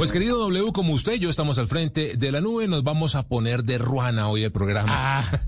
Pues 0.00 0.12
querido 0.12 0.38
W, 0.38 0.72
como 0.72 0.94
usted 0.94 1.12
y 1.12 1.18
yo 1.18 1.28
estamos 1.28 1.58
al 1.58 1.68
frente 1.68 2.16
de 2.16 2.32
la 2.32 2.40
nube, 2.40 2.66
nos 2.66 2.82
vamos 2.82 3.16
a 3.16 3.28
poner 3.28 3.64
de 3.64 3.76
ruana 3.76 4.30
hoy 4.30 4.44
el 4.44 4.50
programa. 4.50 4.88
Ah, 4.90 5.40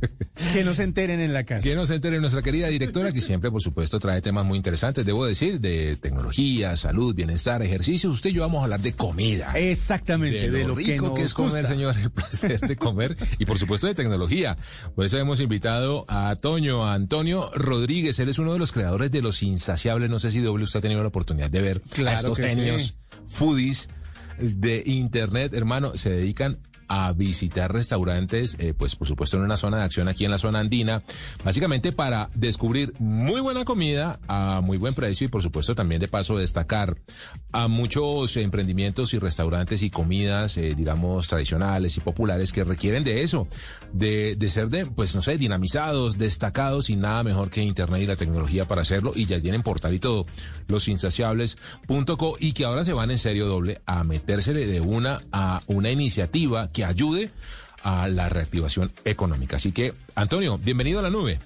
que 0.52 0.62
no 0.62 0.74
se 0.74 0.82
enteren 0.82 1.20
en 1.20 1.32
la 1.32 1.44
casa. 1.44 1.62
Que 1.62 1.74
no 1.74 1.86
se 1.86 1.94
entere 1.94 2.20
nuestra 2.20 2.42
querida 2.42 2.68
directora, 2.68 3.12
que 3.12 3.22
siempre, 3.22 3.50
por 3.50 3.62
supuesto, 3.62 3.98
trae 3.98 4.20
temas 4.20 4.44
muy 4.44 4.58
interesantes, 4.58 5.06
debo 5.06 5.24
decir, 5.24 5.58
de 5.58 5.96
tecnología, 5.96 6.76
salud, 6.76 7.14
bienestar, 7.14 7.62
ejercicios. 7.62 8.12
Usted 8.12 8.28
y 8.28 8.34
yo 8.34 8.42
vamos 8.42 8.60
a 8.60 8.64
hablar 8.64 8.80
de 8.80 8.92
comida. 8.92 9.54
Exactamente, 9.54 10.50
de, 10.50 10.64
lo, 10.66 10.74
rico 10.74 10.90
que, 10.90 10.98
nos 10.98 11.14
que 11.14 11.22
es 11.22 11.32
comer, 11.32 11.66
señor, 11.66 11.96
el 11.96 12.10
placer 12.10 12.60
de 12.60 12.76
comer 12.76 13.16
y, 13.38 13.46
por 13.46 13.58
supuesto, 13.58 13.86
de 13.86 13.94
tecnología. 13.94 14.58
Por 14.94 15.06
eso 15.06 15.16
hemos 15.16 15.40
invitado 15.40 16.04
a 16.08 16.36
Toño, 16.36 16.84
a 16.84 16.92
Antonio 16.92 17.50
Rodríguez. 17.54 18.18
Él 18.18 18.28
es 18.28 18.38
uno 18.38 18.52
de 18.52 18.58
los 18.58 18.72
creadores 18.72 19.10
de 19.10 19.22
Los 19.22 19.42
Insaciables. 19.42 20.10
No 20.10 20.18
sé 20.18 20.30
si 20.30 20.42
W 20.42 20.62
usted 20.62 20.80
ha 20.80 20.82
tenido 20.82 21.00
la 21.00 21.08
oportunidad 21.08 21.48
de 21.48 21.62
ver 21.62 21.80
a 21.86 21.94
Claro 21.94 22.18
estos 22.18 22.38
que 22.38 22.50
sí. 22.50 22.56
genios 22.56 22.94
foodies 23.28 23.88
de 24.38 24.82
internet, 24.86 25.54
hermano, 25.54 25.96
se 25.96 26.10
dedican 26.10 26.58
a 26.94 27.10
visitar 27.14 27.72
restaurantes, 27.72 28.54
eh, 28.58 28.74
pues 28.76 28.96
por 28.96 29.08
supuesto 29.08 29.38
en 29.38 29.44
una 29.44 29.56
zona 29.56 29.78
de 29.78 29.84
acción 29.84 30.08
aquí 30.08 30.26
en 30.26 30.30
la 30.30 30.36
zona 30.36 30.60
andina, 30.60 31.02
básicamente 31.42 31.90
para 31.90 32.28
descubrir 32.34 32.92
muy 32.98 33.40
buena 33.40 33.64
comida 33.64 34.20
a 34.28 34.60
muy 34.62 34.76
buen 34.76 34.92
precio 34.92 35.24
y 35.24 35.28
por 35.28 35.42
supuesto 35.42 35.74
también 35.74 36.02
de 36.02 36.08
paso 36.08 36.36
destacar 36.36 36.98
a 37.50 37.66
muchos 37.66 38.36
emprendimientos 38.36 39.14
y 39.14 39.18
restaurantes 39.18 39.82
y 39.82 39.88
comidas, 39.88 40.58
eh, 40.58 40.74
digamos, 40.76 41.28
tradicionales 41.28 41.96
y 41.96 42.00
populares 42.00 42.52
que 42.52 42.62
requieren 42.62 43.04
de 43.04 43.22
eso, 43.22 43.48
de, 43.94 44.36
de 44.36 44.50
ser 44.50 44.68
de, 44.68 44.84
pues 44.84 45.14
no 45.14 45.22
sé, 45.22 45.38
dinamizados, 45.38 46.18
destacados 46.18 46.90
y 46.90 46.96
nada 46.96 47.22
mejor 47.22 47.48
que 47.48 47.62
Internet 47.62 48.02
y 48.02 48.06
la 48.06 48.16
tecnología 48.16 48.66
para 48.66 48.82
hacerlo 48.82 49.12
y 49.14 49.24
ya 49.24 49.40
tienen 49.40 49.62
portal 49.62 49.94
y 49.94 49.98
todo, 49.98 50.26
losinsaciables.co 50.68 52.36
y 52.40 52.52
que 52.52 52.64
ahora 52.64 52.84
se 52.84 52.92
van 52.92 53.10
en 53.10 53.18
serio 53.18 53.46
doble 53.46 53.80
a 53.86 54.04
metérsele 54.04 54.66
de 54.66 54.80
una 54.80 55.22
a 55.32 55.62
una 55.66 55.90
iniciativa 55.90 56.70
que 56.72 56.84
ayude 56.84 57.30
a 57.82 58.08
la 58.08 58.28
reactivación 58.28 58.92
económica. 59.04 59.56
Así 59.56 59.72
que, 59.72 59.94
Antonio, 60.14 60.58
bienvenido 60.58 61.00
a 61.00 61.02
la 61.02 61.10
nube. 61.10 61.40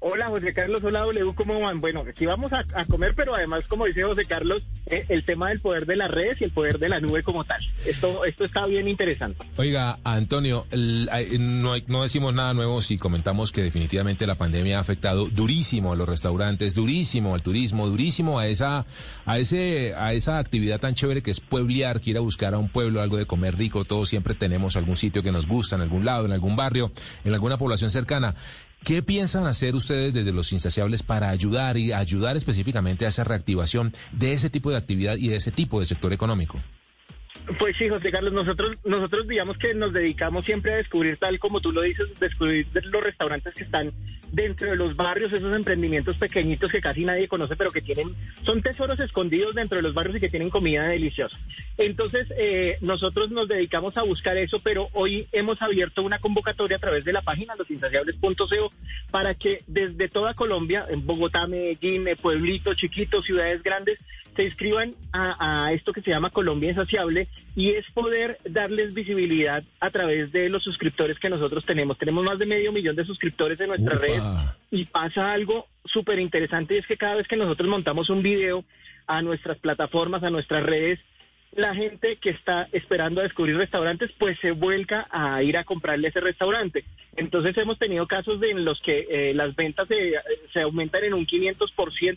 Hola 0.00 0.28
José 0.28 0.54
Carlos, 0.54 0.80
hola 0.84 1.00
W, 1.00 1.32
¿cómo 1.34 1.58
van? 1.60 1.80
Bueno, 1.80 2.04
aquí 2.08 2.24
vamos 2.24 2.52
a, 2.52 2.84
comer, 2.84 3.14
pero 3.16 3.34
además, 3.34 3.64
como 3.66 3.84
dice 3.84 4.04
José 4.04 4.26
Carlos, 4.26 4.62
eh, 4.86 5.04
el 5.08 5.24
tema 5.24 5.48
del 5.48 5.58
poder 5.58 5.86
de 5.86 5.96
las 5.96 6.08
redes 6.08 6.40
y 6.40 6.44
el 6.44 6.52
poder 6.52 6.78
de 6.78 6.88
la 6.88 7.00
nube 7.00 7.24
como 7.24 7.42
tal. 7.42 7.60
Esto, 7.84 8.24
esto 8.24 8.44
está 8.44 8.64
bien 8.66 8.86
interesante. 8.86 9.44
Oiga, 9.56 9.98
Antonio, 10.04 10.66
el- 10.70 11.08
no, 11.40 11.72
no 11.88 12.02
decimos 12.04 12.32
nada 12.32 12.54
nuevo 12.54 12.80
si 12.80 12.96
comentamos 12.96 13.50
que 13.50 13.64
definitivamente 13.64 14.24
la 14.28 14.36
pandemia 14.36 14.78
ha 14.78 14.80
afectado 14.82 15.26
durísimo 15.26 15.92
a 15.92 15.96
los 15.96 16.08
restaurantes, 16.08 16.76
durísimo 16.76 17.34
al 17.34 17.42
turismo, 17.42 17.88
durísimo 17.88 18.38
a 18.38 18.46
esa, 18.46 18.86
a 19.26 19.38
ese, 19.38 19.94
a 19.96 20.12
esa 20.12 20.38
actividad 20.38 20.78
tan 20.78 20.94
chévere 20.94 21.22
que 21.24 21.32
es 21.32 21.40
pueblear, 21.40 22.00
que 22.00 22.10
ir 22.10 22.18
a 22.18 22.20
buscar 22.20 22.54
a 22.54 22.58
un 22.58 22.68
pueblo 22.68 23.02
algo 23.02 23.16
de 23.16 23.26
comer 23.26 23.56
rico. 23.56 23.84
Todos 23.84 24.08
siempre 24.08 24.36
tenemos 24.36 24.76
algún 24.76 24.96
sitio 24.96 25.24
que 25.24 25.32
nos 25.32 25.48
gusta, 25.48 25.74
en 25.74 25.82
algún 25.82 26.04
lado, 26.04 26.24
en 26.24 26.30
algún 26.32 26.54
barrio, 26.54 26.92
en 27.24 27.34
alguna 27.34 27.58
población 27.58 27.90
cercana. 27.90 28.36
¿Qué 28.84 29.02
piensan 29.02 29.46
hacer 29.46 29.74
ustedes 29.74 30.14
desde 30.14 30.32
los 30.32 30.52
insaciables 30.52 31.02
para 31.02 31.30
ayudar 31.30 31.76
y 31.76 31.92
ayudar 31.92 32.36
específicamente 32.36 33.04
a 33.04 33.08
esa 33.08 33.24
reactivación 33.24 33.92
de 34.12 34.32
ese 34.32 34.50
tipo 34.50 34.70
de 34.70 34.76
actividad 34.76 35.16
y 35.18 35.28
de 35.28 35.36
ese 35.36 35.52
tipo 35.52 35.80
de 35.80 35.86
sector 35.86 36.12
económico? 36.12 36.58
Pues 37.56 37.76
sí, 37.76 37.88
José 37.88 38.10
Carlos, 38.10 38.32
nosotros, 38.32 38.76
nosotros 38.84 39.26
digamos 39.26 39.56
que 39.56 39.72
nos 39.72 39.92
dedicamos 39.92 40.44
siempre 40.44 40.72
a 40.74 40.76
descubrir, 40.76 41.16
tal 41.16 41.38
como 41.38 41.60
tú 41.60 41.72
lo 41.72 41.80
dices, 41.80 42.06
descubrir 42.20 42.66
los 42.72 43.02
restaurantes 43.02 43.54
que 43.54 43.64
están 43.64 43.92
dentro 44.32 44.70
de 44.70 44.76
los 44.76 44.96
barrios, 44.96 45.32
esos 45.32 45.54
emprendimientos 45.56 46.18
pequeñitos 46.18 46.70
que 46.70 46.82
casi 46.82 47.06
nadie 47.06 47.26
conoce, 47.26 47.56
pero 47.56 47.70
que 47.70 47.80
tienen, 47.80 48.14
son 48.42 48.60
tesoros 48.60 49.00
escondidos 49.00 49.54
dentro 49.54 49.76
de 49.76 49.82
los 49.82 49.94
barrios 49.94 50.16
y 50.16 50.20
que 50.20 50.28
tienen 50.28 50.50
comida 50.50 50.86
deliciosa. 50.86 51.38
Entonces, 51.78 52.26
eh, 52.36 52.76
nosotros 52.82 53.30
nos 53.30 53.48
dedicamos 53.48 53.96
a 53.96 54.02
buscar 54.02 54.36
eso, 54.36 54.58
pero 54.58 54.90
hoy 54.92 55.26
hemos 55.32 55.62
abierto 55.62 56.02
una 56.02 56.18
convocatoria 56.18 56.76
a 56.76 56.80
través 56.80 57.04
de 57.04 57.14
la 57.14 57.22
página 57.22 57.56
losinsaciables.co 57.56 58.72
para 59.10 59.34
que 59.34 59.62
desde 59.66 60.08
toda 60.08 60.34
Colombia, 60.34 60.86
en 60.90 61.06
Bogotá, 61.06 61.46
Medellín, 61.46 62.06
eh, 62.08 62.16
pueblitos 62.16 62.76
chiquitos, 62.76 63.24
ciudades 63.24 63.62
grandes, 63.62 63.98
se 64.38 64.44
inscriban 64.44 64.94
a, 65.12 65.64
a 65.64 65.72
esto 65.72 65.92
que 65.92 66.00
se 66.00 66.10
llama 66.10 66.30
Colombia 66.30 66.70
Insaciable 66.70 67.26
y 67.56 67.70
es 67.70 67.84
poder 67.90 68.38
darles 68.48 68.94
visibilidad 68.94 69.64
a 69.80 69.90
través 69.90 70.30
de 70.30 70.48
los 70.48 70.62
suscriptores 70.62 71.18
que 71.18 71.28
nosotros 71.28 71.64
tenemos. 71.66 71.98
Tenemos 71.98 72.22
más 72.22 72.38
de 72.38 72.46
medio 72.46 72.70
millón 72.70 72.94
de 72.94 73.04
suscriptores 73.04 73.58
en 73.58 73.66
nuestras 73.66 73.96
Upa. 73.96 74.06
redes 74.06 74.22
y 74.70 74.84
pasa 74.84 75.32
algo 75.32 75.66
súper 75.84 76.20
interesante 76.20 76.76
y 76.76 76.78
es 76.78 76.86
que 76.86 76.96
cada 76.96 77.16
vez 77.16 77.26
que 77.26 77.36
nosotros 77.36 77.68
montamos 77.68 78.10
un 78.10 78.22
video 78.22 78.64
a 79.08 79.22
nuestras 79.22 79.58
plataformas, 79.58 80.22
a 80.22 80.30
nuestras 80.30 80.62
redes, 80.62 81.00
la 81.52 81.74
gente 81.74 82.16
que 82.16 82.30
está 82.30 82.68
esperando 82.72 83.20
a 83.20 83.24
descubrir 83.24 83.56
restaurantes, 83.56 84.10
pues 84.18 84.38
se 84.40 84.52
vuelca 84.52 85.08
a 85.10 85.42
ir 85.42 85.56
a 85.56 85.64
comprarle 85.64 86.08
ese 86.08 86.20
restaurante. 86.20 86.84
Entonces 87.16 87.56
hemos 87.56 87.78
tenido 87.78 88.06
casos 88.06 88.38
de 88.40 88.50
en 88.50 88.64
los 88.64 88.80
que 88.80 89.06
eh, 89.10 89.34
las 89.34 89.56
ventas 89.56 89.88
se, 89.88 90.14
se 90.52 90.60
aumentan 90.60 91.04
en 91.04 91.14
un 91.14 91.26
500%, 91.26 91.68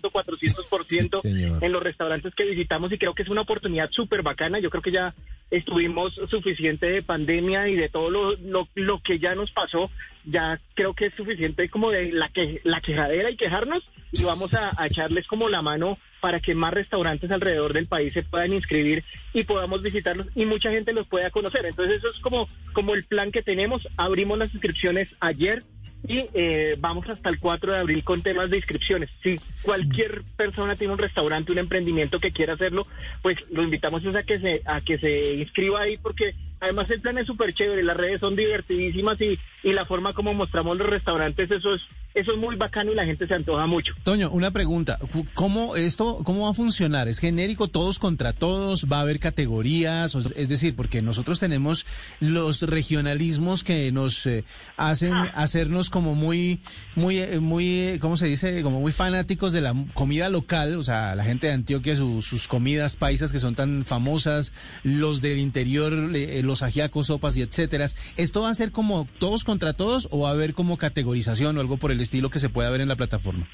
400% 0.02 1.22
Sí, 1.22 1.66
en 1.66 1.72
los 1.72 1.84
restaurantes 1.84 2.36
que 2.36 2.46
visitamos 2.46 2.92
y 2.92 2.98
creo 2.98 3.16
que 3.16 3.24
es 3.24 3.30
una 3.30 3.42
oportunidad 3.42 3.90
súper 3.92 4.22
bacana. 4.22 4.60
Yo 4.60 4.70
creo 4.70 4.82
que 4.82 4.92
ya 4.92 5.16
estuvimos 5.50 6.14
suficiente 6.30 6.86
de 6.88 7.02
pandemia 7.02 7.68
y 7.68 7.76
de 7.76 7.90
todo 7.90 8.10
lo, 8.10 8.36
lo, 8.38 8.68
lo 8.76 9.00
que 9.00 9.20
ya 9.20 9.34
nos 9.34 9.52
pasó. 9.52 9.90
Ya 10.26 10.60
creo 10.76 10.94
que 10.94 11.08
es 11.08 11.14
suficiente 11.16 11.70
como 11.70 11.90
de 11.90 12.12
la, 12.12 12.30
que, 12.30 12.62
la 12.64 12.82
quejadera 12.82 13.30
y 13.32 13.38
quejarnos 13.38 13.84
y 14.12 14.24
vamos 14.24 14.54
a, 14.54 14.72
echarles 14.86 15.28
como 15.28 15.50
la 15.50 15.62
mano 15.62 15.98
para 16.20 16.40
que 16.40 16.54
más 16.54 16.74
restaurantes 16.74 17.32
alrededor 17.32 17.74
del 17.74 17.88
país 17.88 18.14
se 18.14 18.24
puedan 18.24 18.54
inscribir 18.54 19.04
y 19.34 19.44
podamos 19.44 19.82
visitarlos 19.82 20.28
y 20.36 20.46
mucha 20.46 20.72
gente 20.72 20.94
los 20.94 21.08
pueda 21.08 21.32
conocer. 21.32 21.66
Entonces 21.66 21.98
eso 21.98 22.10
es 22.10 22.20
como, 22.20 22.48
como 22.74 22.94
el 22.94 23.06
plan 23.06 23.32
que 23.32 23.42
tenemos. 23.42 23.88
Abrimos 23.98 24.38
las 24.38 24.54
inscripciones 24.54 25.10
ayer 25.20 25.64
y 26.08 26.26
eh, 26.34 26.76
vamos 26.80 27.08
hasta 27.10 27.30
el 27.30 27.40
4 27.40 27.74
de 27.74 27.80
abril 27.80 28.04
con 28.04 28.22
temas 28.22 28.50
de 28.50 28.58
inscripciones. 28.58 29.10
Si 29.24 29.40
cualquier 29.62 30.24
persona 30.36 30.76
tiene 30.76 30.94
un 30.94 31.00
restaurante, 31.00 31.52
un 31.52 31.60
emprendimiento 31.60 32.20
que 32.20 32.32
quiera 32.32 32.54
hacerlo, 32.54 32.86
pues 33.22 33.38
lo 33.52 33.64
invitamos 33.64 34.04
a 34.06 34.24
que 34.24 34.40
se 34.40 34.62
a 34.66 34.82
que 34.82 34.98
se 34.98 35.36
inscriba 35.36 35.82
ahí 35.82 35.98
porque 35.98 36.36
además 36.60 36.90
el 36.90 37.02
plan 37.02 37.18
es 37.18 37.28
súper 37.28 37.54
chévere, 37.54 37.84
las 37.84 37.98
redes 37.98 38.20
son 38.20 38.36
divertidísimas 38.36 39.20
y, 39.22 39.40
y 39.64 39.74
la 39.74 39.86
forma 39.86 40.14
como 40.14 40.34
mostramos 40.34 40.78
los 40.78 40.88
restaurantes, 40.88 41.50
eso 41.52 41.76
es 41.76 41.82
eso 42.14 42.32
es 42.34 42.38
muy 42.38 42.56
bacano 42.56 42.92
y 42.92 42.96
la 42.96 43.06
gente 43.06 43.28
se 43.28 43.34
antoja 43.34 43.66
mucho. 43.68 43.94
Toño, 44.04 44.30
una 44.32 44.52
pregunta. 44.52 45.00
¿Cómo 45.34 45.76
esto, 45.76 46.22
cómo 46.24 46.44
va 46.46 46.52
a 46.52 46.54
funcionar? 46.54 47.08
¿Es 47.08 47.20
genérico 47.20 47.68
todos 47.68 48.00
contra 48.00 48.34
todos? 48.34 48.88
¿Va 48.92 48.98
a 48.98 49.02
haber 49.02 49.20
categorías? 49.20 50.16
Es 50.36 50.50
decir, 50.50 50.76
porque 50.76 51.02
nosotros 51.02 51.40
tenemos 51.40 51.86
los 52.20 52.62
regionalismos 52.64 53.64
que 53.64 53.92
nos 53.92 54.26
eh, 54.26 54.44
hacen 54.78 55.14
hacernos 55.34 55.90
como 55.90 56.16
muy, 56.16 56.60
muy, 56.96 57.20
eh, 57.20 57.40
muy, 57.40 57.66
eh, 57.80 57.98
¿cómo 58.00 58.18
se 58.18 58.28
dice? 58.28 58.62
Como 58.64 58.80
muy 58.82 58.92
fanáticos 58.92 59.54
de 59.54 59.62
la 59.62 59.74
comida 59.94 60.30
local. 60.30 60.76
O 60.78 60.84
sea, 60.84 61.16
la 61.16 61.24
gente 61.24 61.48
de 61.48 61.54
Antioquia, 61.54 61.96
su- 61.96 62.22
sus 62.22 62.48
comidas 62.48 62.96
paisas 62.96 63.32
que 63.32 63.40
son 63.40 63.56
tan 63.56 63.86
famosas, 63.86 64.54
los 64.84 65.22
del 65.22 65.40
interior, 65.40 66.12
eh, 66.16 66.42
los 66.44 66.62
ajiacos, 66.64 67.08
sopas 67.08 67.38
y 67.38 67.42
etcétera. 67.42 67.88
¿Esto 68.18 68.42
va 68.42 68.50
a 68.50 68.56
ser 68.56 68.72
como 68.72 69.08
todos 69.20 69.44
contra 69.44 69.74
todos 69.74 70.08
o 70.12 70.20
va 70.20 70.30
a 70.30 70.34
haber 70.34 70.54
como 70.54 70.78
categorización 70.78 71.58
o 71.58 71.62
algo 71.62 71.78
por 71.78 71.92
el 71.92 72.01
estilo 72.02 72.30
que 72.30 72.40
se 72.40 72.50
pueda 72.50 72.70
ver 72.70 72.82
en 72.82 72.88
la 72.88 72.96
plataforma? 72.96 73.48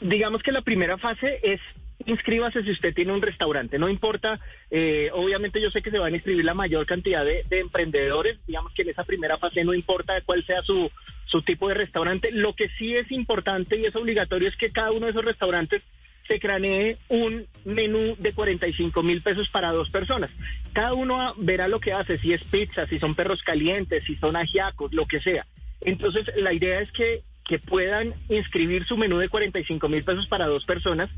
digamos 0.00 0.42
que 0.42 0.52
la 0.52 0.62
primera 0.62 0.98
fase 0.98 1.40
es 1.42 1.60
inscríbase 2.06 2.62
si 2.62 2.70
usted 2.70 2.94
tiene 2.94 3.12
un 3.12 3.20
restaurante, 3.20 3.78
no 3.78 3.86
importa, 3.86 4.40
eh, 4.70 5.10
obviamente 5.12 5.60
yo 5.60 5.70
sé 5.70 5.82
que 5.82 5.90
se 5.90 5.98
van 5.98 6.14
a 6.14 6.16
inscribir 6.16 6.46
la 6.46 6.54
mayor 6.54 6.86
cantidad 6.86 7.22
de, 7.26 7.44
de 7.46 7.60
emprendedores, 7.60 8.38
digamos 8.46 8.72
que 8.72 8.82
en 8.82 8.88
esa 8.88 9.04
primera 9.04 9.36
fase 9.36 9.64
no 9.64 9.74
importa 9.74 10.18
cuál 10.22 10.42
sea 10.46 10.62
su, 10.62 10.90
su 11.26 11.42
tipo 11.42 11.68
de 11.68 11.74
restaurante, 11.74 12.30
lo 12.32 12.54
que 12.54 12.70
sí 12.78 12.96
es 12.96 13.12
importante 13.12 13.76
y 13.76 13.84
es 13.84 13.94
obligatorio 13.94 14.48
es 14.48 14.56
que 14.56 14.70
cada 14.70 14.92
uno 14.92 15.06
de 15.06 15.12
esos 15.12 15.24
restaurantes 15.26 15.82
se 16.26 16.40
cranee 16.40 16.96
un 17.08 17.46
menú 17.66 18.16
de 18.18 18.32
45 18.32 19.02
mil 19.02 19.20
pesos 19.20 19.50
para 19.50 19.72
dos 19.72 19.90
personas. 19.90 20.30
Cada 20.72 20.94
uno 20.94 21.34
verá 21.36 21.68
lo 21.68 21.80
que 21.80 21.92
hace, 21.92 22.18
si 22.18 22.32
es 22.32 22.42
pizza, 22.44 22.86
si 22.86 22.98
son 22.98 23.14
perros 23.14 23.42
calientes, 23.42 24.04
si 24.04 24.16
son 24.16 24.36
ajiacos, 24.36 24.94
lo 24.94 25.06
que 25.06 25.20
sea. 25.20 25.46
Entonces, 25.80 26.24
la 26.36 26.52
idea 26.52 26.80
es 26.80 26.92
que, 26.92 27.22
que 27.44 27.58
puedan 27.58 28.14
inscribir 28.28 28.86
su 28.86 28.96
menú 28.96 29.18
de 29.18 29.28
45 29.28 29.88
mil 29.88 30.04
pesos 30.04 30.26
para 30.26 30.46
dos 30.46 30.64
personas 30.64 31.10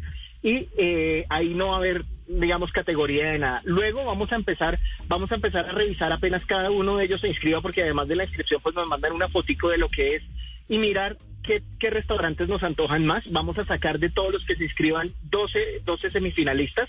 y 0.43 0.69
eh, 0.77 1.25
ahí 1.29 1.55
no 1.55 1.69
va 1.69 1.75
a 1.75 1.79
haber, 1.79 2.05
digamos, 2.27 2.73
categoría 2.73 3.31
de 3.31 3.39
nada. 3.39 3.63
Luego 3.65 4.05
vamos 4.05 4.33
a 4.33 4.37
empezar, 4.37 4.79
vamos 5.07 5.31
a 5.31 5.37
empezar 5.37 5.69
a 5.69 5.73
revisar 5.73 6.13
apenas 6.13 6.45
cada 6.47 6.71
uno 6.71 6.97
de 6.97 7.05
ellos 7.05 7.21
se 7.21 7.29
inscriba, 7.29 7.61
porque 7.61 7.83
además 7.83 8.09
de 8.09 8.17
la 8.17 8.25
inscripción, 8.25 8.61
pues 8.61 8.75
nos 8.75 8.89
mandan 8.89 9.13
una 9.13 9.29
fotico 9.29 9.69
de 9.69 9.79
lo 9.79 9.89
que 9.89 10.17
es 10.17 10.23
y 10.69 10.79
mirar 10.79 11.17
qué, 11.43 11.63
qué 11.79 11.91
restaurantes 11.91 12.49
nos 12.49 12.63
antojan 12.63 13.07
más. 13.07 13.31
Vamos 13.31 13.59
a 13.59 13.65
sacar 13.65 13.99
de 13.99 14.11
todos 14.11 14.33
los 14.33 14.45
que 14.45 14.57
se 14.57 14.65
inscriban 14.65 15.13
12, 15.31 15.83
12 15.85 16.11
semifinalistas 16.11 16.89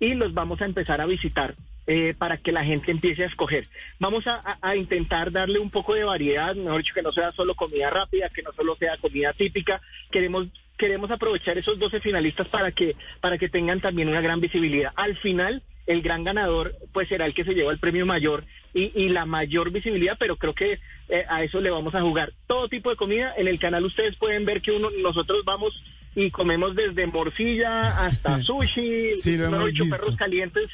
y 0.00 0.14
los 0.14 0.32
vamos 0.32 0.62
a 0.62 0.66
empezar 0.66 1.00
a 1.00 1.06
visitar 1.06 1.54
eh, 1.86 2.14
para 2.16 2.38
que 2.38 2.52
la 2.52 2.64
gente 2.64 2.90
empiece 2.90 3.24
a 3.24 3.26
escoger. 3.26 3.68
Vamos 3.98 4.24
a, 4.26 4.76
intentar 4.76 5.30
darle 5.30 5.58
un 5.58 5.70
poco 5.70 5.94
de 5.94 6.04
variedad, 6.04 6.54
mejor 6.54 6.78
dicho, 6.78 6.94
que 6.94 7.02
no 7.02 7.12
sea 7.12 7.32
solo 7.32 7.54
comida 7.54 7.90
rápida, 7.90 8.30
que 8.30 8.42
no 8.42 8.52
solo 8.52 8.76
sea 8.76 8.96
comida 8.96 9.32
típica. 9.32 9.80
Queremos 10.10 10.48
queremos 10.76 11.08
aprovechar 11.12 11.56
esos 11.56 11.78
12 11.78 12.00
finalistas 12.00 12.48
para 12.48 12.72
que 12.72 12.96
para 13.20 13.38
que 13.38 13.48
tengan 13.48 13.80
también 13.80 14.08
una 14.08 14.20
gran 14.20 14.40
visibilidad. 14.40 14.92
Al 14.96 15.16
final 15.18 15.62
el 15.86 16.02
gran 16.02 16.24
ganador 16.24 16.74
pues 16.92 17.08
será 17.08 17.26
el 17.26 17.34
que 17.34 17.44
se 17.44 17.54
lleva 17.54 17.70
el 17.70 17.78
premio 17.78 18.06
mayor 18.06 18.44
y, 18.72 18.90
y 18.94 19.08
la 19.10 19.26
mayor 19.26 19.70
visibilidad, 19.70 20.16
pero 20.18 20.36
creo 20.36 20.54
que 20.54 20.78
eh, 21.08 21.24
a 21.28 21.42
eso 21.42 21.60
le 21.60 21.70
vamos 21.70 21.94
a 21.94 22.00
jugar. 22.00 22.32
Todo 22.46 22.68
tipo 22.68 22.90
de 22.90 22.96
comida, 22.96 23.34
en 23.36 23.46
el 23.46 23.58
canal 23.58 23.84
ustedes 23.84 24.16
pueden 24.16 24.44
ver 24.44 24.62
que 24.62 24.72
uno, 24.72 24.88
nosotros 25.02 25.44
vamos 25.44 25.82
y 26.14 26.30
comemos 26.30 26.74
desde 26.76 27.06
morcilla 27.06 28.06
hasta 28.06 28.42
sushi, 28.44 29.16
Sí, 29.16 29.36
lo 29.36 29.46
hemos 29.46 29.72
visto. 29.72 29.96
perros 29.96 30.16
calientes 30.16 30.68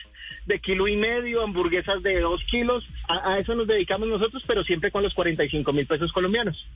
de 0.46 0.58
kilo 0.60 0.88
y 0.88 0.96
medio, 0.96 1.42
hamburguesas 1.42 2.02
de 2.02 2.20
dos 2.20 2.42
kilos, 2.44 2.84
a, 3.08 3.32
a 3.34 3.38
eso 3.38 3.54
nos 3.54 3.66
dedicamos 3.66 4.08
nosotros, 4.08 4.42
pero 4.46 4.64
siempre 4.64 4.90
con 4.90 5.02
los 5.02 5.14
45 5.14 5.72
mil 5.72 5.86
pesos 5.86 6.12
colombianos. 6.12 6.66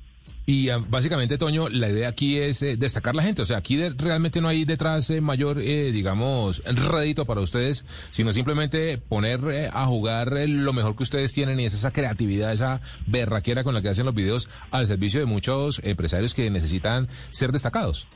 Y 0.47 0.69
ah, 0.69 0.79
básicamente, 0.87 1.39
Toño, 1.39 1.69
la 1.71 1.89
idea 1.89 2.09
aquí 2.09 2.39
es 2.39 2.61
eh, 2.63 2.77
destacar 2.77 3.15
la 3.15 3.23
gente. 3.23 3.41
O 3.43 3.45
sea, 3.47 3.57
aquí 3.59 3.77
de- 3.77 3.91
realmente 3.91 4.41
no 4.43 4.49
hay 4.49 4.65
detrás 4.67 5.09
eh, 5.11 5.21
mayor, 5.23 5.59
eh, 5.59 5.91
digamos, 5.91 6.63
rédito 6.65 7.25
para 7.25 7.41
ustedes, 7.41 7.85
sino 8.11 8.33
simplemente 8.33 8.99
poner 8.99 9.41
eh, 9.51 9.71
a 9.73 9.87
jugar 9.87 10.35
eh, 10.37 10.47
lo 10.47 10.73
mejor 10.75 10.97
que 10.97 11.03
ustedes 11.03 11.33
tienen 11.33 11.61
y 11.61 11.65
es 11.65 11.73
esa 11.75 11.93
creatividad, 11.93 12.53
esa 12.53 12.81
berraquera 13.07 13.65
con 13.65 13.75
la 13.75 13.81
que 13.83 13.89
hacen 13.89 14.05
los 14.07 14.15
videos 14.15 14.49
al 14.71 14.87
servicio 14.87 15.19
de 15.21 15.27
muchos 15.27 15.81
empresarios 15.83 16.35
que 16.35 16.51
necesitan 16.51 17.09
ser 17.31 17.51
destacados. 17.53 18.07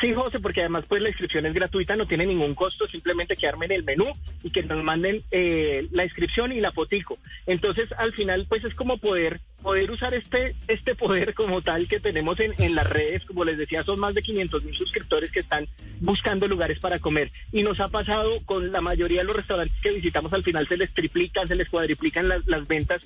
Sí, 0.00 0.12
José, 0.12 0.40
porque 0.40 0.60
además 0.60 0.84
pues 0.86 1.00
la 1.00 1.08
inscripción 1.08 1.46
es 1.46 1.54
gratuita, 1.54 1.96
no 1.96 2.06
tiene 2.06 2.26
ningún 2.26 2.54
costo, 2.54 2.86
simplemente 2.86 3.36
quedarme 3.36 3.64
en 3.64 3.72
el 3.72 3.84
menú 3.84 4.12
y 4.42 4.50
que 4.50 4.62
nos 4.62 4.84
manden 4.84 5.22
eh, 5.30 5.88
la 5.90 6.04
inscripción 6.04 6.52
y 6.52 6.60
la 6.60 6.70
fotico. 6.70 7.18
Entonces, 7.46 7.90
al 7.92 8.12
final, 8.12 8.46
pues 8.48 8.62
es 8.64 8.74
como 8.74 8.98
poder 8.98 9.40
poder 9.62 9.90
usar 9.90 10.14
este 10.14 10.54
este 10.68 10.94
poder 10.94 11.34
como 11.34 11.60
tal 11.62 11.88
que 11.88 11.98
tenemos 11.98 12.38
en, 12.40 12.54
en 12.58 12.74
las 12.74 12.86
redes, 12.86 13.24
como 13.24 13.44
les 13.44 13.56
decía, 13.56 13.82
son 13.84 13.98
más 13.98 14.14
de 14.14 14.22
500 14.22 14.64
mil 14.64 14.76
suscriptores 14.76 15.32
que 15.32 15.40
están 15.40 15.66
buscando 16.00 16.46
lugares 16.46 16.78
para 16.78 16.98
comer. 16.98 17.32
Y 17.50 17.62
nos 17.62 17.80
ha 17.80 17.88
pasado 17.88 18.40
con 18.44 18.70
la 18.70 18.82
mayoría 18.82 19.20
de 19.20 19.24
los 19.24 19.36
restaurantes 19.36 19.80
que 19.82 19.92
visitamos, 19.92 20.32
al 20.34 20.44
final 20.44 20.68
se 20.68 20.76
les 20.76 20.92
triplican, 20.92 21.48
se 21.48 21.54
les 21.54 21.70
cuadriplican 21.70 22.28
las, 22.28 22.46
las 22.46 22.66
ventas 22.68 23.02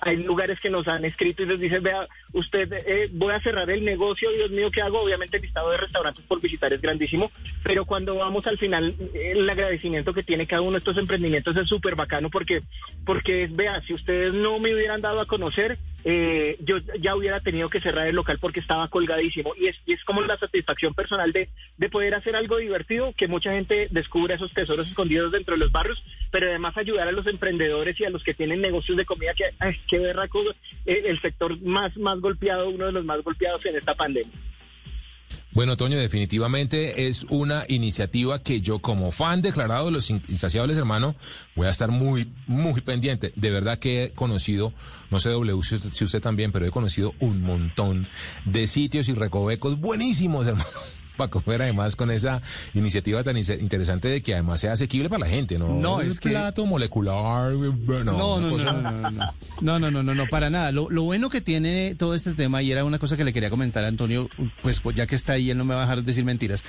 hay 0.00 0.16
lugares 0.16 0.60
que 0.60 0.70
nos 0.70 0.86
han 0.88 1.04
escrito 1.04 1.42
y 1.42 1.46
les 1.46 1.58
dicen, 1.58 1.82
vea, 1.82 2.06
usted, 2.32 2.70
eh, 2.86 3.08
voy 3.12 3.32
a 3.32 3.40
cerrar 3.40 3.70
el 3.70 3.84
negocio, 3.84 4.30
Dios 4.30 4.50
mío, 4.50 4.70
¿qué 4.70 4.82
hago? 4.82 5.00
Obviamente 5.00 5.36
el 5.36 5.42
listado 5.42 5.70
de 5.70 5.78
restaurantes 5.78 6.24
por 6.26 6.40
visitar 6.40 6.72
es 6.72 6.80
grandísimo, 6.80 7.30
pero 7.62 7.84
cuando 7.84 8.14
vamos 8.16 8.46
al 8.46 8.58
final, 8.58 8.94
eh, 9.14 9.32
el 9.36 9.48
agradecimiento 9.48 10.12
que 10.12 10.22
tiene 10.22 10.46
cada 10.46 10.62
uno 10.62 10.72
de 10.72 10.78
estos 10.78 10.98
emprendimientos 10.98 11.56
es 11.56 11.68
súper 11.68 11.94
bacano 11.94 12.30
porque, 12.30 12.62
porque 13.04 13.48
vea, 13.50 13.80
si 13.82 13.94
ustedes 13.94 14.34
no 14.34 14.58
me 14.58 14.74
hubieran 14.74 15.00
dado 15.00 15.20
a 15.20 15.26
conocer, 15.26 15.78
eh, 16.04 16.56
yo 16.60 16.78
ya 17.00 17.16
hubiera 17.16 17.40
tenido 17.40 17.68
que 17.68 17.80
cerrar 17.80 18.06
el 18.06 18.14
local 18.14 18.38
porque 18.40 18.60
estaba 18.60 18.88
colgadísimo 18.88 19.52
y 19.56 19.66
es, 19.66 19.76
y 19.84 19.94
es 19.94 20.04
como 20.04 20.22
la 20.22 20.38
satisfacción 20.38 20.94
personal 20.94 21.32
de, 21.32 21.48
de 21.76 21.88
poder 21.88 22.14
hacer 22.14 22.36
algo 22.36 22.58
divertido, 22.58 23.12
que 23.16 23.28
mucha 23.28 23.52
gente 23.52 23.88
descubra 23.90 24.36
esos 24.36 24.52
tesoros 24.52 24.88
escondidos 24.88 25.32
dentro 25.32 25.54
de 25.54 25.60
los 25.60 25.72
barrios, 25.72 26.02
pero 26.30 26.48
además 26.48 26.76
ayudar 26.76 27.08
a 27.08 27.12
los 27.12 27.26
emprendedores 27.26 27.98
y 28.00 28.04
a 28.04 28.10
los 28.10 28.22
que 28.22 28.34
tienen 28.34 28.60
negocios 28.60 28.96
de 28.96 29.04
comida, 29.04 29.34
que 29.34 29.44
ay, 29.58 29.76
qué 29.88 29.98
berraco, 29.98 30.42
eh, 30.86 31.02
el 31.06 31.20
sector 31.20 31.60
más, 31.62 31.96
más 31.96 32.20
golpeado, 32.20 32.68
uno 32.70 32.86
de 32.86 32.92
los 32.92 33.04
más 33.04 33.22
golpeados 33.22 33.64
en 33.66 33.76
esta 33.76 33.94
pandemia. 33.94 34.32
Bueno, 35.58 35.76
Toño, 35.76 35.98
definitivamente 35.98 37.08
es 37.08 37.24
una 37.30 37.64
iniciativa 37.66 38.40
que 38.44 38.60
yo 38.60 38.78
como 38.78 39.10
fan 39.10 39.42
declarado 39.42 39.86
de 39.86 39.90
los 39.90 40.08
insaciables, 40.08 40.76
hermano, 40.76 41.16
voy 41.56 41.66
a 41.66 41.70
estar 41.70 41.90
muy, 41.90 42.32
muy 42.46 42.80
pendiente. 42.80 43.32
De 43.34 43.50
verdad 43.50 43.80
que 43.80 44.04
he 44.04 44.10
conocido, 44.10 44.72
no 45.10 45.18
sé 45.18 45.30
W 45.30 45.60
si 45.64 45.74
usted, 45.74 45.92
si 45.92 46.04
usted 46.04 46.22
también, 46.22 46.52
pero 46.52 46.64
he 46.64 46.70
conocido 46.70 47.12
un 47.18 47.42
montón 47.42 48.06
de 48.44 48.68
sitios 48.68 49.08
y 49.08 49.14
recovecos 49.14 49.80
buenísimos, 49.80 50.46
hermano. 50.46 50.78
Para 51.18 51.30
comer 51.30 51.60
además 51.62 51.96
con 51.96 52.10
esa 52.10 52.40
iniciativa 52.74 53.22
tan 53.22 53.36
interesante 53.36 54.08
de 54.08 54.22
que 54.22 54.32
además 54.34 54.60
sea 54.60 54.72
asequible 54.72 55.10
para 55.10 55.20
la 55.20 55.26
gente, 55.30 55.58
¿no? 55.58 55.68
No, 55.78 56.00
es 56.00 56.20
que- 56.20 56.30
plato 56.30 56.64
molecular, 56.64 57.52
no, 57.52 57.74
No, 58.04 58.04
no, 58.04 58.40
no, 58.40 58.50
cosa- 58.50 58.72
no, 58.72 58.80
no, 58.80 58.90
no, 59.10 59.10
no, 59.10 59.32
no, 59.60 59.78
no, 59.80 59.90
no, 59.90 60.02
no, 60.02 60.14
no, 60.14 60.26
para 60.28 60.48
nada. 60.48 60.72
Lo, 60.72 60.88
lo 60.90 61.02
bueno 61.02 61.28
que 61.28 61.40
tiene 61.40 61.94
todo 61.96 62.14
este 62.14 62.32
tema, 62.34 62.62
y 62.62 62.70
era 62.72 62.84
una 62.84 62.98
cosa 62.98 63.16
que 63.16 63.24
le 63.24 63.32
quería 63.32 63.50
comentar 63.50 63.84
a 63.84 63.88
Antonio, 63.88 64.30
pues, 64.62 64.80
pues, 64.80 64.96
ya 64.96 65.06
que 65.06 65.14
está 65.16 65.32
ahí, 65.34 65.50
él 65.50 65.58
no 65.58 65.64
me 65.64 65.74
va 65.74 65.82
a 65.82 65.84
dejar 65.84 66.04
decir 66.04 66.24
mentiras, 66.24 66.64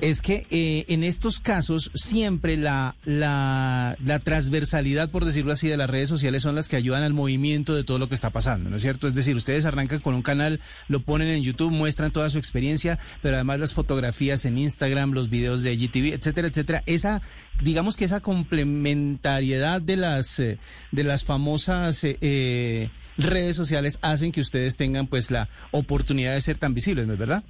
es 0.00 0.20
que 0.20 0.46
eh, 0.50 0.84
en 0.88 1.04
estos 1.04 1.38
casos 1.38 1.90
siempre 1.94 2.56
la, 2.56 2.96
la, 3.04 3.96
la 4.04 4.18
transversalidad, 4.18 5.10
por 5.10 5.24
decirlo 5.24 5.52
así, 5.52 5.68
de 5.68 5.76
las 5.76 5.88
redes 5.88 6.08
sociales 6.08 6.42
son 6.42 6.54
las 6.56 6.68
que 6.68 6.76
ayudan 6.76 7.02
al 7.04 7.12
movimiento 7.14 7.74
de 7.74 7.84
todo 7.84 7.98
lo 7.98 8.08
que 8.08 8.14
está 8.16 8.30
pasando, 8.30 8.70
¿no 8.70 8.76
es 8.76 8.82
cierto? 8.82 9.06
Es 9.08 9.14
decir, 9.14 9.36
ustedes 9.36 9.64
arrancan 9.66 10.00
con 10.00 10.14
un 10.14 10.22
canal, 10.22 10.60
lo 10.88 11.00
ponen 11.00 11.28
en 11.28 11.42
YouTube, 11.42 11.70
muestran 11.70 12.10
toda 12.10 12.30
su 12.30 12.38
experiencia, 12.38 12.98
pero 13.22 13.36
además 13.36 13.60
las 13.60 13.74
fotografías 13.84 14.46
en 14.46 14.56
Instagram, 14.56 15.12
los 15.12 15.28
videos 15.28 15.62
de 15.62 15.76
GTV, 15.76 16.14
etcétera, 16.14 16.48
etcétera. 16.48 16.82
Esa, 16.86 17.20
digamos 17.62 17.98
que 17.98 18.06
esa 18.06 18.20
complementariedad 18.20 19.82
de 19.82 19.96
las, 19.96 20.38
eh, 20.38 20.58
de 20.90 21.04
las 21.04 21.22
famosas 21.22 22.02
eh, 22.02 22.16
eh, 22.22 22.88
redes 23.18 23.56
sociales 23.56 23.98
hacen 24.00 24.32
que 24.32 24.40
ustedes 24.40 24.78
tengan 24.78 25.06
pues 25.06 25.30
la 25.30 25.50
oportunidad 25.70 26.32
de 26.32 26.40
ser 26.40 26.56
tan 26.56 26.72
visibles, 26.72 27.06
¿no 27.06 27.12
es 27.12 27.18
verdad? 27.18 27.44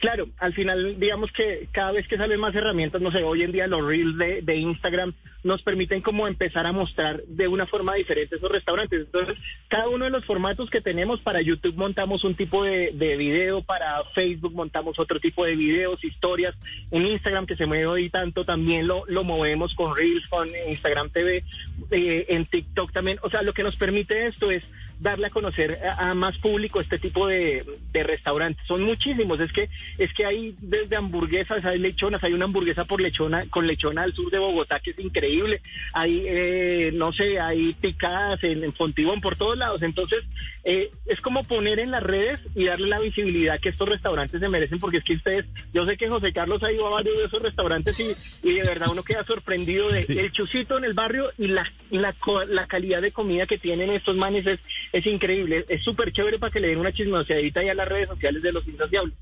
Claro, 0.00 0.28
al 0.38 0.54
final, 0.54 0.98
digamos 1.00 1.32
que 1.32 1.68
cada 1.72 1.92
vez 1.92 2.06
que 2.06 2.16
salen 2.16 2.38
más 2.38 2.54
herramientas, 2.54 3.02
no 3.02 3.10
sé, 3.10 3.24
hoy 3.24 3.42
en 3.42 3.50
día 3.50 3.66
los 3.66 3.84
reels 3.84 4.16
de, 4.16 4.42
de 4.42 4.56
Instagram 4.56 5.12
nos 5.42 5.62
permiten 5.62 6.02
como 6.02 6.26
empezar 6.26 6.66
a 6.66 6.72
mostrar 6.72 7.22
de 7.24 7.48
una 7.48 7.66
forma 7.66 7.94
diferente 7.94 8.36
esos 8.36 8.50
restaurantes. 8.50 9.00
Entonces, 9.00 9.38
cada 9.68 9.88
uno 9.88 10.04
de 10.04 10.10
los 10.10 10.24
formatos 10.24 10.70
que 10.70 10.80
tenemos 10.80 11.20
para 11.20 11.40
YouTube 11.40 11.76
montamos 11.76 12.22
un 12.22 12.34
tipo 12.34 12.62
de, 12.64 12.92
de 12.92 13.16
video, 13.16 13.62
para 13.62 14.04
Facebook 14.14 14.52
montamos 14.54 14.98
otro 14.98 15.18
tipo 15.18 15.44
de 15.44 15.56
videos, 15.56 16.02
historias. 16.04 16.54
En 16.90 17.06
Instagram, 17.06 17.46
que 17.46 17.56
se 17.56 17.66
mueve 17.66 17.86
hoy 17.86 18.10
tanto, 18.10 18.44
también 18.44 18.86
lo, 18.86 19.04
lo 19.06 19.24
movemos 19.24 19.74
con 19.74 19.96
reels, 19.96 20.26
con 20.28 20.48
Instagram 20.68 21.10
TV, 21.10 21.44
eh, 21.90 22.26
en 22.28 22.46
TikTok 22.46 22.92
también. 22.92 23.18
O 23.22 23.30
sea, 23.30 23.42
lo 23.42 23.52
que 23.52 23.62
nos 23.62 23.76
permite 23.76 24.26
esto 24.26 24.50
es 24.50 24.62
darle 25.00 25.28
a 25.28 25.30
conocer 25.30 25.78
a, 25.84 26.10
a 26.10 26.14
más 26.14 26.36
público 26.38 26.80
este 26.80 26.98
tipo 26.98 27.26
de, 27.26 27.64
de 27.92 28.02
restaurantes. 28.02 28.66
Son 28.66 28.82
muchísimos, 28.82 29.40
es 29.40 29.52
que 29.52 29.68
es 29.98 30.12
que 30.12 30.24
hay 30.24 30.54
desde 30.60 30.96
hamburguesas, 30.96 31.64
hay 31.64 31.78
lechonas, 31.78 32.22
hay 32.24 32.32
una 32.32 32.46
hamburguesa 32.46 32.84
por 32.84 33.00
lechona 33.00 33.46
con 33.50 33.66
lechona 33.66 34.02
al 34.02 34.14
sur 34.14 34.30
de 34.30 34.38
Bogotá 34.38 34.80
que 34.80 34.90
es 34.90 34.98
increíble. 34.98 35.62
Hay 35.92 36.22
eh, 36.26 36.90
no 36.94 37.12
sé, 37.12 37.40
hay 37.40 37.72
picadas 37.74 38.42
en, 38.44 38.64
en 38.64 38.72
Fontibón 38.72 39.20
por 39.20 39.36
todos 39.36 39.56
lados. 39.56 39.82
Entonces, 39.82 40.24
eh, 40.64 40.90
es 41.06 41.20
como 41.20 41.44
poner 41.44 41.78
en 41.78 41.90
las 41.90 42.02
redes 42.02 42.40
y 42.54 42.64
darle 42.64 42.88
la 42.88 42.98
visibilidad 42.98 43.60
que 43.60 43.70
estos 43.70 43.88
restaurantes 43.88 44.40
se 44.40 44.48
merecen 44.48 44.80
porque 44.80 44.98
es 44.98 45.04
que 45.04 45.14
ustedes, 45.14 45.46
yo 45.72 45.84
sé 45.86 45.96
que 45.96 46.08
José 46.08 46.32
Carlos 46.32 46.62
ha 46.62 46.72
ido 46.72 46.86
a 46.86 46.90
varios 46.90 47.16
de 47.18 47.24
esos 47.24 47.42
restaurantes 47.42 47.98
y, 48.00 48.48
y 48.48 48.52
de 48.52 48.62
verdad 48.62 48.88
uno 48.90 49.02
queda 49.02 49.24
sorprendido 49.24 49.88
de 49.90 50.00
el 50.00 50.32
chucito 50.32 50.78
en 50.78 50.84
el 50.84 50.94
barrio 50.94 51.30
y 51.38 51.48
la 51.48 51.64
la, 51.90 52.14
la 52.48 52.66
calidad 52.66 53.02
de 53.02 53.12
comida 53.12 53.46
que 53.46 53.58
tienen 53.58 53.90
estos 53.90 54.16
manes 54.16 54.46
es, 54.46 54.60
es 54.92 55.06
increíble. 55.06 55.64
Es 55.68 55.82
súper 55.82 56.12
chévere 56.12 56.38
para 56.38 56.52
que 56.52 56.60
le 56.60 56.68
den 56.68 56.78
una 56.78 56.92
chismoseadita 56.92 57.60
ahí 57.60 57.68
a 57.68 57.74
las 57.74 57.88
redes 57.88 58.08
sociales 58.08 58.42
de 58.42 58.52
los 58.52 58.66
insaciables. 58.66 59.14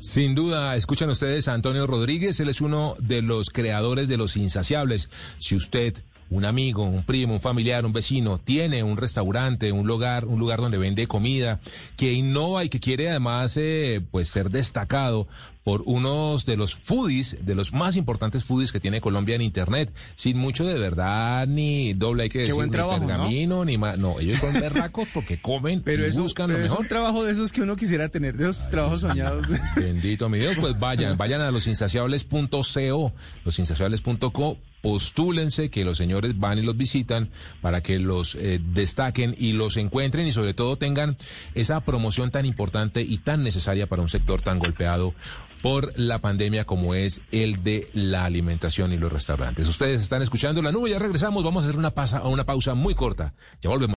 Sin 0.00 0.34
duda, 0.34 0.76
escuchan 0.76 1.10
ustedes 1.10 1.46
a 1.46 1.52
Antonio 1.52 1.86
Rodríguez, 1.86 2.40
él 2.40 2.48
es 2.48 2.62
uno 2.62 2.94
de 3.00 3.20
los 3.20 3.50
creadores 3.50 4.08
de 4.08 4.16
Los 4.16 4.34
Insaciables. 4.34 5.10
Si 5.36 5.54
usted, 5.54 5.94
un 6.30 6.46
amigo, 6.46 6.84
un 6.84 7.04
primo, 7.04 7.34
un 7.34 7.40
familiar, 7.40 7.84
un 7.84 7.92
vecino, 7.92 8.38
tiene 8.38 8.82
un 8.82 8.96
restaurante, 8.96 9.72
un 9.72 9.86
lugar, 9.86 10.24
un 10.24 10.38
lugar 10.38 10.60
donde 10.60 10.78
vende 10.78 11.06
comida, 11.06 11.60
que 11.98 12.14
innova 12.14 12.64
y 12.64 12.70
que 12.70 12.80
quiere 12.80 13.10
además 13.10 13.58
eh, 13.58 14.00
pues 14.10 14.28
ser 14.28 14.48
destacado 14.48 15.28
por 15.64 15.82
unos 15.84 16.46
de 16.46 16.56
los 16.56 16.74
foodies, 16.74 17.36
de 17.42 17.54
los 17.54 17.72
más 17.72 17.96
importantes 17.96 18.44
foodies 18.44 18.72
que 18.72 18.80
tiene 18.80 19.00
Colombia 19.00 19.34
en 19.34 19.42
internet, 19.42 19.92
sin 20.14 20.38
mucho 20.38 20.64
de 20.64 20.78
verdad 20.78 21.46
ni 21.46 21.92
doble 21.92 22.24
hay 22.24 22.28
que 22.28 22.40
decir, 22.40 22.54
buen 22.54 22.70
ni 22.70 22.72
trabajo, 22.72 23.00
¿no? 23.00 23.06
pergamino, 23.06 23.64
ni 23.64 23.76
más, 23.76 23.98
no, 23.98 24.18
ellos 24.20 24.38
son 24.38 24.52
berracos 24.60 25.08
porque 25.12 25.40
comen 25.40 25.82
Pero 25.82 26.04
y 26.04 26.08
es, 26.08 26.16
un, 26.16 26.24
buscan 26.24 26.46
pero 26.46 26.58
lo 26.58 26.64
es 26.64 26.70
mejor. 26.70 26.84
un 26.84 26.88
trabajo 26.88 27.24
de 27.24 27.32
esos 27.32 27.52
que 27.52 27.62
uno 27.62 27.76
quisiera 27.76 28.08
tener, 28.08 28.36
de 28.36 28.44
esos 28.44 28.70
trabajos 28.70 29.02
soñados. 29.02 29.46
Bendito 29.76 30.28
mi 30.28 30.38
Dios, 30.38 30.56
pues 30.58 30.78
vayan, 30.78 31.16
vayan 31.16 31.42
a 31.42 31.50
losinsaciables.co, 31.50 33.12
losinsaciables.co, 33.44 34.58
postúlense 34.80 35.70
que 35.70 35.84
los 35.84 35.98
señores 35.98 36.38
van 36.38 36.58
y 36.58 36.62
los 36.62 36.76
visitan 36.76 37.30
para 37.60 37.82
que 37.82 37.98
los 37.98 38.34
eh, 38.34 38.60
destaquen 38.62 39.34
y 39.36 39.52
los 39.52 39.76
encuentren 39.76 40.26
y 40.26 40.32
sobre 40.32 40.54
todo 40.54 40.76
tengan 40.76 41.18
esa 41.54 41.80
promoción 41.80 42.30
tan 42.30 42.46
importante 42.46 43.02
y 43.02 43.18
tan 43.18 43.42
necesaria 43.44 43.86
para 43.86 44.02
un 44.02 44.08
sector 44.08 44.40
tan 44.40 44.58
golpeado 44.58 45.14
por 45.62 45.98
la 45.98 46.20
pandemia 46.20 46.64
como 46.64 46.94
es 46.94 47.20
el 47.32 47.62
de 47.62 47.88
la 47.94 48.24
alimentación 48.24 48.92
y 48.92 48.96
los 48.96 49.12
restaurantes. 49.12 49.68
Ustedes 49.68 50.02
están 50.02 50.22
escuchando 50.22 50.62
La 50.62 50.72
Nube, 50.72 50.90
ya 50.90 50.98
regresamos, 50.98 51.44
vamos 51.44 51.64
a 51.64 51.68
hacer 51.68 51.78
una, 51.78 51.90
pasa, 51.90 52.22
una 52.24 52.44
pausa 52.44 52.74
muy 52.74 52.94
corta. 52.94 53.34
Ya 53.60 53.70
volvemos. 53.70 53.88